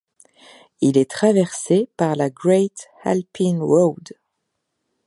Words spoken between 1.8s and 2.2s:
par